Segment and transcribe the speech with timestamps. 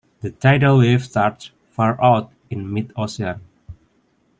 [0.21, 3.39] The tidal wave starts far out in mid-ocean.